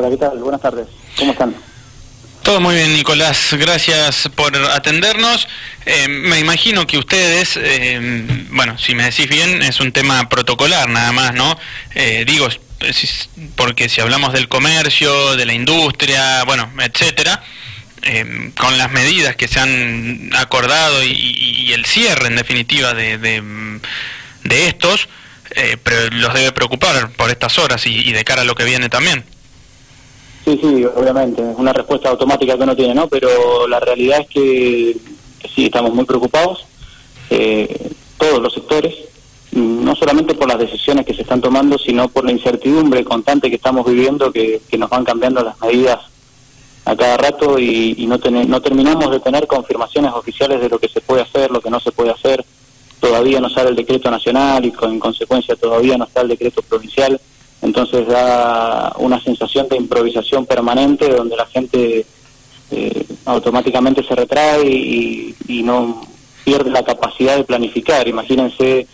[0.00, 0.86] Buenas tardes.
[1.16, 1.54] ¿Cómo están?
[2.42, 3.52] Todo muy bien, Nicolás.
[3.52, 5.48] Gracias por atendernos.
[5.84, 10.88] Eh, me imagino que ustedes, eh, bueno, si me decís bien, es un tema protocolar
[10.88, 11.58] nada más, ¿no?
[11.94, 12.48] Eh, digo,
[13.56, 17.42] porque si hablamos del comercio, de la industria, bueno, etcétera,
[18.56, 25.08] con las medidas que se han acordado y, el cierre, en definitiva, de, de, estos,
[25.82, 29.24] pero los debe preocupar por estas horas y de cara a lo que viene también.
[30.44, 33.08] Sí, sí, obviamente, es una respuesta automática que uno tiene, ¿no?
[33.08, 34.96] Pero la realidad es que,
[35.54, 36.64] sí, estamos muy preocupados,
[37.30, 38.94] eh, todos los sectores,
[39.52, 43.56] no solamente por las decisiones que se están tomando, sino por la incertidumbre constante que
[43.56, 46.00] estamos viviendo, que, nos van cambiando las medidas
[46.84, 51.00] a cada rato y, no, no terminamos de tener confirmaciones oficiales de lo que se
[51.00, 52.44] puede hacer, lo que no se puede hacer.
[53.00, 57.20] Todavía no sale el decreto nacional y en consecuencia todavía no está el decreto provincial.
[57.62, 62.06] Entonces da una sensación de improvisación permanente donde la gente
[62.70, 66.00] eh, automáticamente se retrae y, no
[66.44, 68.08] pierde la capacidad de planificar.
[68.08, 68.86] Imagínense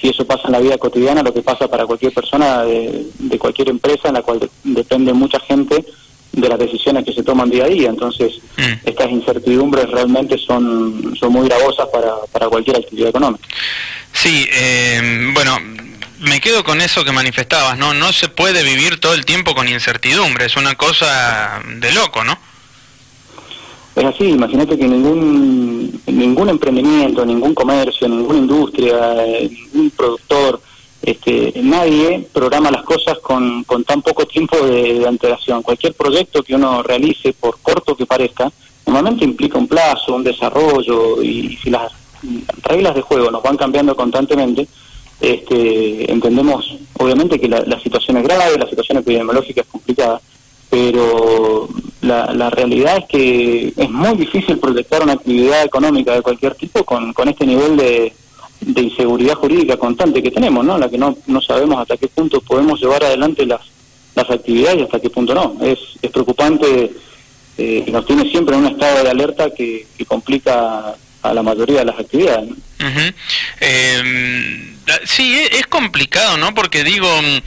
[0.00, 3.68] si eso pasa en la vida cotidiana, lo que pasa para cualquier persona de, cualquier
[3.68, 5.84] empresa en la cual depende mucha gente
[6.32, 7.90] de las decisiones que se toman día a día.
[7.90, 8.88] Entonces, mm.
[8.88, 13.46] estas incertidumbres realmente son, son muy gravosas para, para cualquier actividad económica.
[14.12, 15.58] Sí, eh, bueno,
[16.20, 17.94] me quedo con eso que manifestabas, ¿no?
[17.94, 22.38] No se puede vivir todo el tiempo con incertidumbre, es una cosa de loco, ¿no?
[23.96, 29.14] Es así, imagínate que ningún, ningún emprendimiento, ningún comercio, ninguna industria,
[29.72, 30.60] ningún productor,
[31.02, 35.62] este, nadie programa las cosas con, con tan poco tiempo de, antelación.
[35.62, 38.50] Cualquier proyecto que uno realice, por corto que parezca,
[38.86, 41.92] normalmente implica un plazo, un desarrollo, y si las
[42.62, 44.68] reglas de juego nos van cambiando constantemente,
[45.20, 50.20] este, entendemos, obviamente, que la, situación es grave, la situación epidemiológica es complicada,
[50.70, 51.68] pero
[52.00, 57.12] la, realidad es que es muy difícil proyectar una actividad económica de cualquier tipo con,
[57.12, 58.12] con este nivel de,
[58.76, 60.78] inseguridad jurídica constante que tenemos, ¿no?
[60.78, 63.62] La que no, no sabemos hasta qué punto podemos llevar adelante las,
[64.14, 65.56] las actividades y hasta qué punto no.
[65.62, 66.92] Es, es preocupante,
[67.58, 71.80] eh, nos tiene siempre en un estado de alerta que, que complica a la mayoría
[71.80, 72.48] de las actividades.
[72.48, 72.56] ¿no?
[73.60, 74.69] Em,
[75.04, 76.54] sí, e, es complicado, ¿no?
[76.54, 77.42] Porque digo, mm, eh,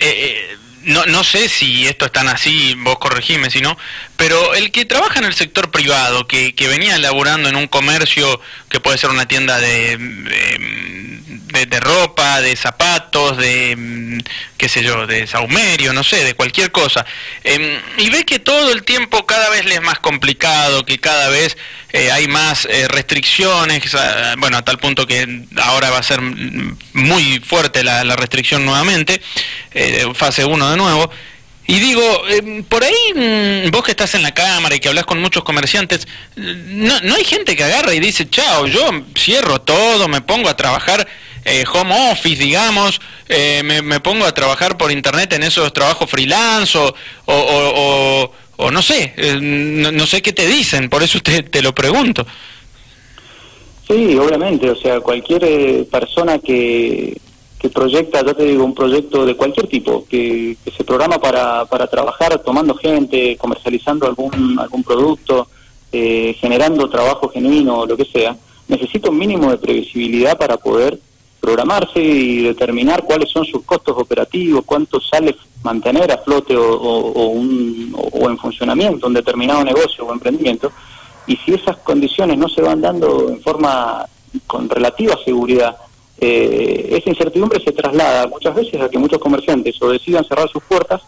[0.00, 3.76] eh, no, no sé si esto es tan así, vos corregime si no,
[4.16, 8.40] pero el que trabaja en el sector privado, que, que venía laburando en un comercio
[8.68, 9.96] que puede ser una tienda de,
[11.66, 14.18] de, ropa, de zapatos, de, mm,
[14.58, 17.04] qué sé yo, de saumerio, no sé, de cualquier cosa,
[17.44, 21.28] em, y ve que todo el tiempo cada vez le es más complicado, que cada
[21.28, 21.56] vez
[21.96, 23.96] eh, hay más eh, restricciones,
[24.38, 26.20] bueno, a tal punto que ahora va a ser
[26.92, 29.22] muy fuerte la, la restricción nuevamente,
[29.70, 31.08] eh, fase 1 de nuevo,
[31.68, 35.06] y digo, em, por ahí mm, vos que estás en la cámara y que hablas
[35.06, 40.08] con muchos comerciantes, no, no hay gente que agarra y dice, chao, yo cierro todo,
[40.08, 41.06] me pongo a trabajar
[41.44, 46.76] eh, home office, digamos, eh, me, pongo a trabajar por internet en esos trabajos freelance
[46.76, 46.94] o,
[47.26, 48.32] o, o,
[48.70, 52.26] no sé, eh, no, sé qué te dicen, por eso te, te lo pregunto.
[53.86, 57.20] Sí, obviamente, o sea, cualquier persona que,
[57.64, 61.86] que proyecta, ya te digo, un proyecto de cualquier tipo, que, se programa para, para
[61.86, 65.48] trabajar tomando gente, comercializando algún, algún producto,
[65.90, 68.36] eh, generando trabajo genuino, lo que sea,
[68.68, 70.98] necesita un mínimo de previsibilidad para poder
[71.44, 77.94] programarse y determinar cuáles son sus costos operativos, cuánto sale mantener a flote o, un,
[77.94, 80.72] o en funcionamiento un determinado negocio o emprendimiento.
[81.26, 84.06] Y si esas condiciones no se van dando en forma
[84.46, 85.76] con relativa seguridad,
[86.18, 90.62] eh, esa incertidumbre se traslada muchas veces a que muchos comerciantes o decidan cerrar sus
[90.62, 91.02] puertas,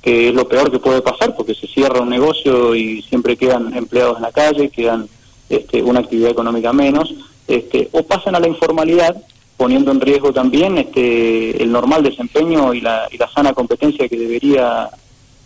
[0.00, 3.76] que es lo peor que puede pasar porque se cierra un negocio y siempre quedan
[3.76, 5.06] empleados en la calle, quedan
[5.50, 7.14] este, una actividad económica menos,
[7.46, 9.14] este, o pasan a la informalidad
[9.62, 14.18] poniendo en riesgo también este, el normal desempeño y la, y la sana competencia que
[14.18, 14.90] debería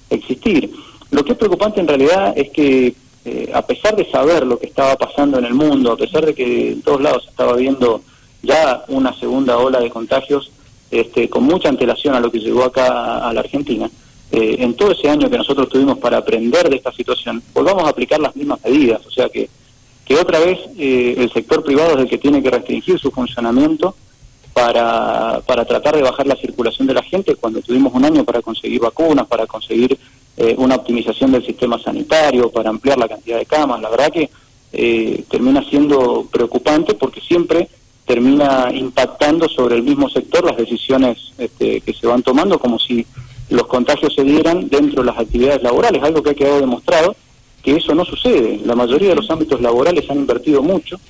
[0.08, 0.70] existir.
[1.10, 2.94] Lo que es preocupante en realidad es que
[3.26, 6.34] eh, a pesar de saber lo que estaba pasando en el mundo, a pesar de
[6.34, 8.00] que en todos lados estaba viendo
[8.42, 10.50] ya una segunda ola de contagios
[10.90, 13.90] este, con mucha antelación a lo que llegó acá a la Argentina.
[14.32, 17.90] Eh, en todo ese año que nosotros tuvimos para aprender de esta situación, volvamos a
[17.90, 19.50] aplicar las mismas medidas, o sea que,
[20.06, 23.94] que otra vez eh, el sector privado es el que tiene que restringir su funcionamiento
[24.54, 28.40] para, para tratar de bajar la circulación de la gente cuando tuvimos un año para
[28.40, 29.98] conseguir vacunas, para conseguir
[30.36, 33.80] eh, una optimización del sistema sanitario, para ampliar la cantidad de camas.
[33.82, 34.30] La verdad que
[35.30, 37.70] termina siendo preocupante porque siempre
[38.04, 43.06] termina impactando sobre el mismo sector las decisiones este, que se van tomando como si
[43.50, 47.16] los contagios se dieran dentro de las actividades laborales, algo que ha quedado demostrado
[47.66, 48.60] que eso no sucede.
[48.64, 51.00] La mayoría de los ámbitos laborales han invertido mucho,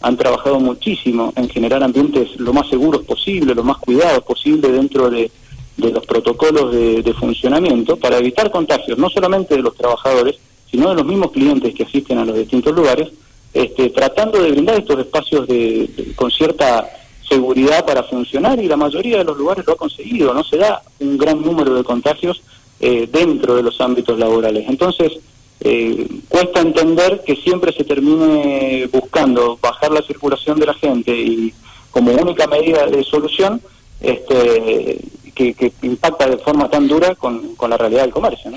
[0.00, 5.10] han trabajado muchísimo en generar ambientes lo más seguros posible, lo más cuidados posible dentro
[5.10, 5.30] de,
[5.76, 10.36] los protocolos de, funcionamiento para evitar contagios, no solamente de los trabajadores,
[10.70, 13.10] sino de los mismos clientes que asisten a los distintos lugares,
[13.52, 16.88] este, tratando de brindar estos espacios de, con cierta
[17.28, 20.80] seguridad para funcionar y la mayoría de los lugares lo ha conseguido, no se da
[20.98, 22.42] un gran número de contagios
[22.80, 24.64] eh, dentro de los ámbitos laborales.
[24.66, 25.18] Entonces,
[25.60, 31.52] eh, cuesta entender que siempre se termine buscando bajar la circulación de la gente y
[31.90, 33.60] como única medida de solución
[34.00, 34.98] este,
[35.36, 38.50] que, impacta de forma tan dura con, la realidad del comercio.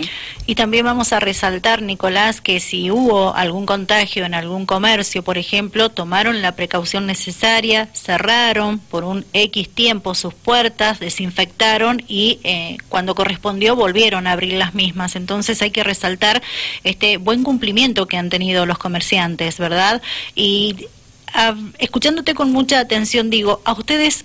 [0.46, 5.38] Y también vamos a resaltar, Nicolás, que si hubo algún contagio en algún comercio, por
[5.38, 12.78] ejemplo, tomaron la precaución necesaria, cerraron por un X tiempo sus puertas, desinfectaron y eh,
[12.88, 15.16] cuando correspondió volvieron a abrir las mismas.
[15.16, 16.42] Entonces hay que resaltar
[16.84, 20.02] este buen cumplimiento que han tenido los comerciantes, ¿verdad?
[20.36, 20.88] Y
[21.34, 24.24] ah, escuchándote con mucha atención, digo, ¿a ustedes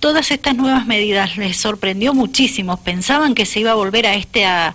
[0.00, 2.82] todas estas nuevas medidas les sorprendió muchísimo.
[2.82, 4.74] ¿Pensaban que se iba a volver a este a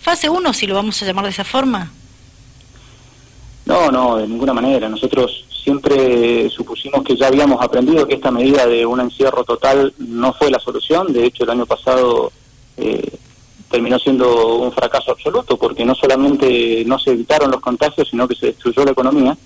[0.00, 1.92] fase 1, si lo vamos a llamar de esa forma?
[3.66, 4.88] No, no, de ninguna manera.
[4.88, 10.32] Nosotros siempre supusimos que ya habíamos aprendido que esta medida de un encierro total no
[10.32, 11.12] fue la solución.
[11.12, 12.32] De hecho, el año pasado
[12.76, 13.18] eh,
[13.70, 18.34] terminó siendo un fracaso absoluto porque no solamente no se evitaron los contagios, sino que
[18.34, 19.36] se destruyó la economía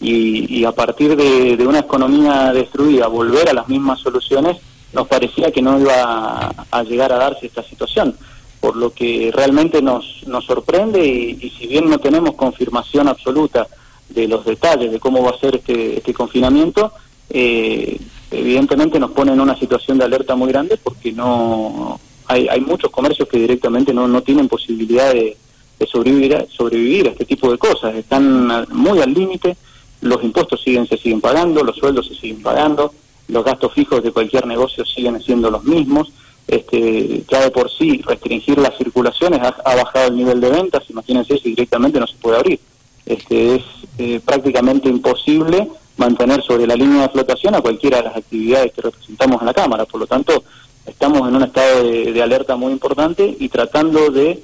[0.00, 4.58] y, a partir de, una economía destruida volver a las mismas soluciones
[4.92, 8.16] nos parecía que no iba a, llegar a darse esta situación
[8.60, 13.66] por lo que realmente nos, nos sorprende y, si bien no tenemos confirmación absoluta
[14.08, 16.92] de los detalles de cómo va a ser este, este confinamiento,
[17.30, 17.98] eh,
[18.30, 22.90] evidentemente nos pone en una situación de alerta muy grande porque no hay, hay muchos
[22.90, 25.36] comercios que directamente no, no tienen posibilidad de,
[25.78, 29.56] de sobrevivir, sobrevivir a este tipo de cosas, están muy al límite,
[30.04, 32.92] los impuestos siguen se siguen pagando, los sueldos se siguen pagando,
[33.28, 36.12] los gastos fijos de cualquier negocio siguen siendo los mismos.
[36.46, 41.38] Este, ya de por sí restringir las circulaciones ha, bajado el nivel de ventas, imagínense
[41.38, 42.60] si directamente no se puede abrir.
[43.06, 43.62] Este, es
[43.98, 48.82] eh, prácticamente imposible mantener sobre la línea de flotación a cualquiera de las actividades que
[48.82, 49.86] representamos en la Cámara.
[49.86, 50.44] Por lo tanto,
[50.84, 54.42] estamos en un estado de, alerta muy importante y tratando de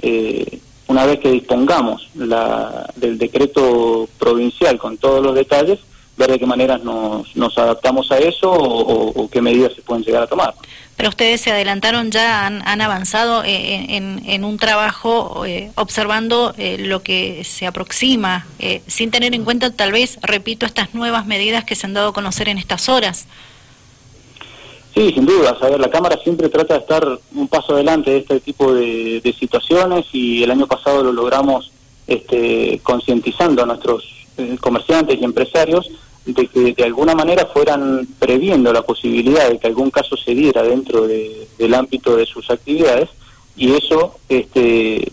[0.00, 0.60] eh,
[0.92, 5.78] una vez que dispongamos la, del decreto provincial con todos los detalles,
[6.18, 10.22] ver de qué manera nos, nos adaptamos a eso o, qué medidas se pueden llegar
[10.22, 10.54] a tomar.
[10.96, 16.54] Pero ustedes se adelantaron ya, han, han avanzado eh, en, en, un trabajo eh, observando
[16.58, 18.46] eh, lo que se aproxima,
[18.86, 22.12] sin tener en cuenta tal vez, repito, estas nuevas medidas que se han dado a
[22.12, 23.26] conocer en estas horas.
[24.94, 25.56] Sí, sin duda.
[25.60, 30.06] A la Cámara siempre trata de estar un paso adelante de este tipo de, situaciones
[30.12, 31.72] y el año pasado lo logramos
[32.06, 34.04] este, concientizando a nuestros
[34.36, 35.90] eh, comerciantes y empresarios
[36.26, 40.62] de que de alguna manera fueran previendo la posibilidad de que algún caso se diera
[40.62, 43.08] dentro del ámbito de sus actividades
[43.56, 45.10] y eso este,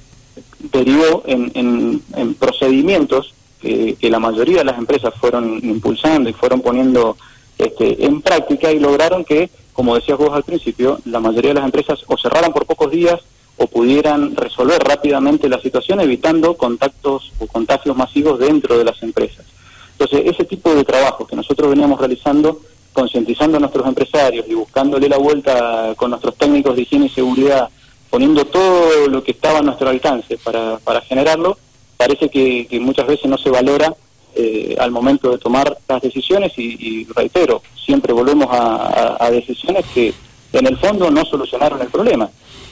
[0.72, 2.02] derivó en,
[2.38, 7.18] procedimientos que, que la mayoría de las empresas fueron impulsando y fueron poniendo
[7.58, 9.50] este, en práctica y lograron que
[9.80, 13.18] como decías vos al principio, la mayoría de las empresas o cerraran por pocos días
[13.56, 19.46] o pudieran resolver rápidamente la situación evitando contactos o contagios masivos dentro de las empresas.
[19.94, 22.60] Entonces, ese tipo de trabajo que nosotros veníamos realizando,
[22.92, 27.70] concientizando a nuestros empresarios y buscándole la vuelta con nuestros técnicos de higiene y seguridad,
[28.10, 31.58] poniendo todo lo que estaba a nuestro alcance para, para generarlo,
[31.96, 33.96] parece que muchas veces no se valora
[34.42, 40.14] eh, al momento de tomar las decisiones y, reitero, siempre volvemos a, decisiones que
[40.54, 42.30] en el fondo no solucionaron el problema.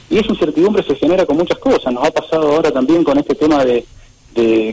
[0.08, 1.92] Y esa incertidumbre se genera con muchas cosas.
[1.92, 3.84] Nos ha pasado ahora también con este tema de,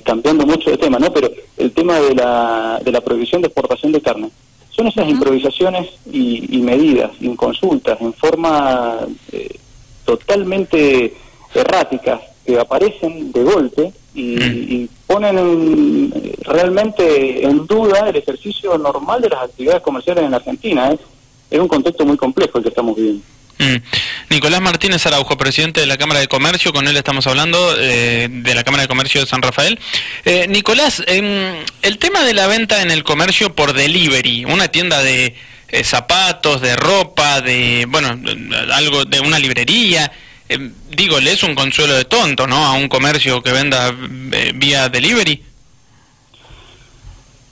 [0.06, 1.12] cambiando mucho de tema, ¿no?
[1.12, 4.30] Pero el tema de la, de la prohibición de exportación de carne.
[4.70, 9.00] Son esas improvisaciones y, medidas, inconsultas, en forma
[9.34, 9.60] eh,
[10.06, 11.14] totalmente
[11.54, 19.44] erráticas, que aparecen de golpe y, ponen realmente en duda el ejercicio normal de las
[19.44, 20.92] actividades comerciales en Argentina.
[20.92, 21.00] Es,
[21.52, 23.24] es un contexto muy complejo el que estamos viviendo.
[23.58, 23.76] Mm.
[24.30, 28.56] Nicolás Martínez Araujo, presidente de la Cámara de Comercio, con él estamos hablando eh, de
[28.56, 29.80] la Cámara de Comercio de San Rafael.
[30.26, 35.36] Eh, Nicolás, el tema de la venta en el comercio por delivery, una tienda de
[35.70, 38.20] eh, zapatos, de ropa, de, bueno,
[38.74, 40.12] algo de una librería,
[40.48, 42.58] eh, digo, le es un consuelo de tonto, ¿no?
[42.58, 43.94] A un comercio que venda
[44.32, 45.42] eh, vía delivery.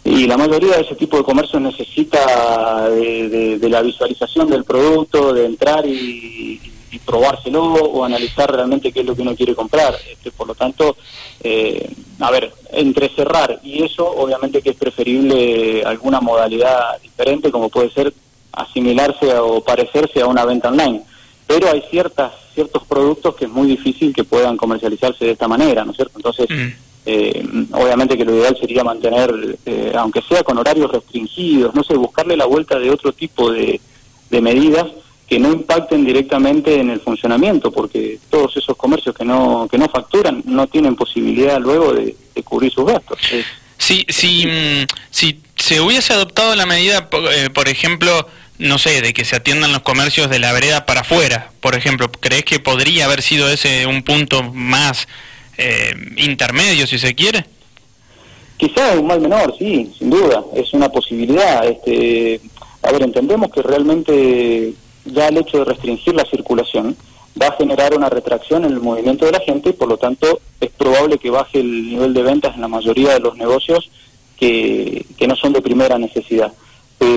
[0.06, 5.46] Y la mayoría de ese tipo de comercio necesita de, la visualización del producto, de
[5.46, 6.60] entrar y,
[7.06, 9.96] probárselo o analizar realmente qué es lo que uno quiere comprar.
[10.10, 10.96] Este, por lo tanto,
[11.44, 17.70] eh, a ver, entre cerrar y eso, obviamente que es preferible alguna modalidad diferente, como
[17.70, 18.14] puede ser
[18.54, 21.02] asimilarse o parecerse a una venta online.
[21.48, 25.84] Pero hay ciertas ciertos productos que es muy difícil que puedan comercializarse de esta manera,
[25.86, 26.14] ¿no es cierto?
[26.18, 26.74] Entonces, mm.
[27.06, 31.96] eh, obviamente que lo ideal sería mantener, eh, aunque sea con horarios restringidos, no sé,
[31.96, 33.80] buscarle la vuelta de otro tipo de,
[34.30, 34.88] de medidas
[35.28, 39.88] que no impacten directamente en el funcionamiento, porque todos esos comercios que no que no
[39.88, 43.18] facturan no tienen posibilidad luego de, cubrir sus gastos.
[43.78, 48.28] Sí, si, mm, si se hubiese adoptado la medida, eh, por ejemplo,
[48.60, 52.12] no sé, de que se atiendan los comercios de la vereda para afuera, por ejemplo,
[52.12, 55.08] ¿crees que podría haber sido ese un punto más
[55.58, 57.46] eh, intermedio, si se quiere?
[58.58, 61.66] Quizás un mal menor, sí, sin duda, es una posibilidad.
[61.68, 62.40] Este,
[62.82, 64.74] a ver, entendemos que realmente
[65.06, 66.96] ya el hecho de restringir la circulación
[67.42, 70.40] va a generar una retracción en el movimiento de la gente y por lo tanto
[70.62, 73.90] es probable que baje el nivel de ventas en la mayoría de los negocios
[74.38, 76.54] que, que no son de primera necesidad.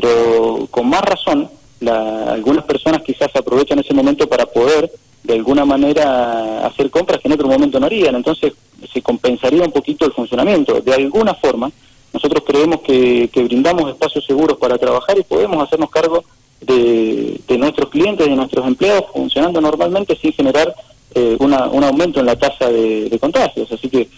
[0.00, 1.48] Pero con más razón,
[1.80, 4.90] la, algunas personas quizás aprovechan ese momento para poder
[5.22, 8.52] de alguna manera hacer compras que en otro momento no harían, entonces
[8.92, 10.80] se compensaría un poquito el funcionamiento.
[10.80, 11.70] De alguna forma,
[12.12, 16.24] nosotros creemos que, que brindamos espacios seguros para trabajar y podemos hacernos cargo
[16.60, 20.74] de, nuestros clientes, de nuestros empleados, funcionando normalmente sin generar
[21.14, 23.70] eh, un aumento en la tasa de, contagios.
[23.72, 24.08] Así que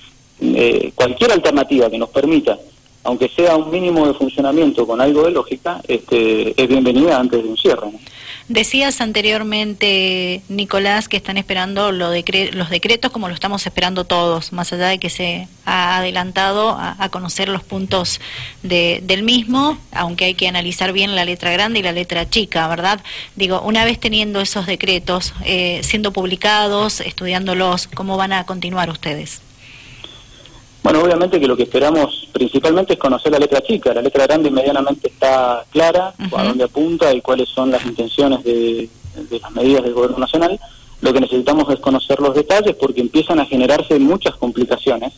[0.40, 2.58] eh, cualquier alternativa que nos permita,
[3.08, 7.48] aunque sea un mínimo de funcionamiento con algo de lógica, este, es bienvenida antes de
[7.48, 7.88] un cierre.
[8.48, 14.88] Decías anteriormente, Nicolás, que están esperando los decretos como lo estamos esperando todos, más allá
[14.88, 18.20] de que se ha adelantado a, conocer los puntos
[18.62, 23.00] del mismo, aunque hay que analizar bien la letra grande y la letra chica, ¿verdad?
[23.36, 29.40] Digo, una vez teniendo esos decretos, eh, siendo publicados, estudiándolos, ¿cómo van a continuar ustedes?
[30.82, 33.92] Bueno, obviamente que lo que esperamos principalmente es conocer la letra chica.
[33.92, 38.88] La letra grande medianamente está clara, a dónde apunta y cuáles son las intenciones de,
[39.40, 40.58] las medidas del Gobierno Nacional.
[41.00, 45.12] Lo que necesitamos es conocer los detalles porque empiezan a generarse muchas complicaciones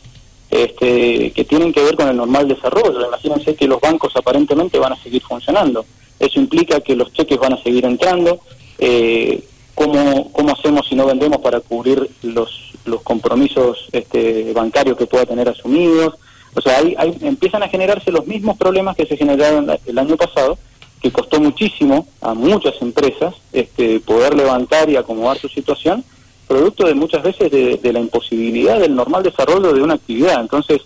[0.49, 3.07] este, que tienen que ver con el normal desarrollo.
[3.07, 5.85] Imagínense que los bancos aparentemente van a seguir funcionando.
[6.19, 8.39] Eso implica que los cheques van a seguir entrando.
[8.77, 15.05] Eh, ¿cómo, ¿Cómo hacemos si no vendemos para cubrir los los compromisos este, bancarios que
[15.05, 16.15] pueda tener asumidos.
[16.53, 20.57] O sea, ahí, empiezan a generarse los mismos problemas que se generaron el año pasado,
[21.01, 26.03] que costó muchísimo a muchas empresas este, poder levantar y acomodar su situación,
[26.47, 30.41] producto de muchas veces de, la imposibilidad del normal desarrollo de una actividad.
[30.41, 30.81] Entonces,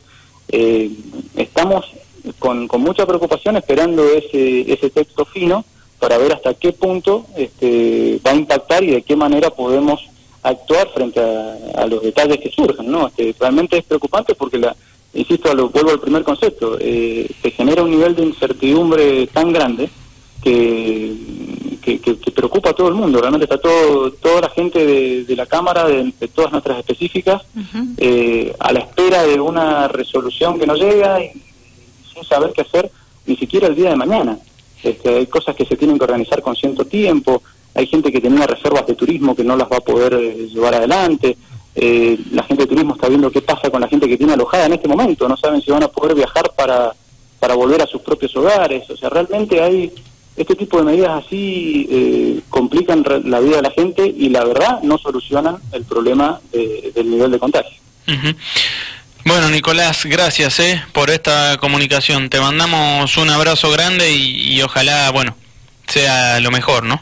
[0.50, 0.92] eh,
[1.36, 1.86] estamos
[2.40, 5.66] con, con, mucha preocupación esperando ese, ese texto fino
[6.00, 10.08] para ver hasta qué punto este, va a impactar y de qué manera podemos
[10.46, 13.08] actuar frente a, los detalles que surgen, ¿no?
[13.08, 14.76] Este, realmente es preocupante porque, la,
[15.14, 19.90] insisto, lo, vuelvo al primer concepto, eh, se genera un nivel de incertidumbre tan grande
[20.42, 21.16] que,
[21.82, 23.20] que, preocupa a todo el mundo.
[23.20, 24.86] Realmente está todo, toda la gente
[25.26, 27.42] de, la Cámara, de, todas nuestras específicas,
[27.98, 31.32] eh, a la espera de una resolución que no llega y
[32.14, 32.92] sin saber qué hacer
[33.26, 34.38] ni siquiera el día de mañana.
[34.84, 37.42] Este, hay cosas que se tienen que organizar con cierto tiempo,
[37.76, 40.76] hay gente que tenía reservas de turismo que no las va a poder eh, llevar
[40.76, 41.38] adelante,
[41.76, 44.66] eh, la gente de turismo está viendo qué pasa con la gente que tiene alojada
[44.66, 46.94] en este momento, no saben si van a poder viajar para,
[47.40, 49.92] para volver a sus propios hogares, o sea, realmente hay
[50.38, 54.82] este tipo de medidas así eh, complican la vida de la gente y la verdad
[54.82, 57.78] no solucionan el problema del nivel de contagio.
[59.26, 62.30] Bueno, Nicolás, gracias eh, por esta comunicación.
[62.30, 65.36] Te mandamos un abrazo grande y ojalá, bueno,
[65.88, 67.02] sea lo mejor, ¿no?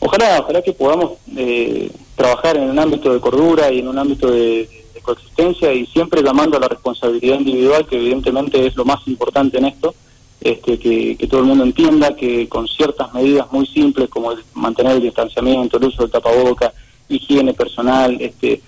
[0.00, 4.30] Ojalá, ojalá que podamos eh, trabajar en un ámbito de cordura y en un ámbito
[4.30, 4.68] de,
[5.02, 9.66] coexistencia y siempre llamando a la responsabilidad individual, que evidentemente es lo más importante en
[9.66, 9.94] esto,
[10.40, 15.02] este, que, todo el mundo entienda que con ciertas medidas muy simples como mantener el
[15.02, 16.72] distanciamiento, el uso del tapaboca,
[17.08, 18.60] higiene personal, este,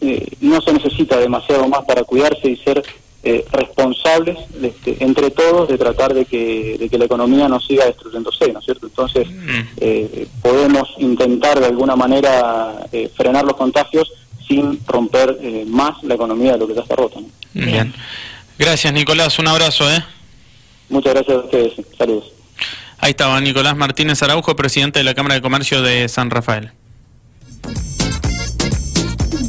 [0.00, 2.82] eh, no se necesita demasiado más para cuidarse y ser
[3.26, 7.86] eh, responsables este, entre todos de tratar de que, de que la economía no siga
[7.86, 8.86] destruyéndose, ¿no es cierto?
[8.86, 9.60] Entonces, mm.
[9.78, 14.12] eh, podemos intentar de alguna manera eh, frenar los contagios
[14.46, 17.18] sin romper más la economía de lo que ya está rota.
[17.54, 17.94] Bien.
[18.58, 19.38] Gracias, Nicolás.
[19.38, 20.04] Un abrazo, ¿eh?
[20.90, 21.72] Muchas gracias a ustedes.
[21.96, 22.30] Saludos.
[22.98, 26.72] Ahí estaba Nicolás Martínez Araujo, presidente de la Cámara de Comercio de San Rafael.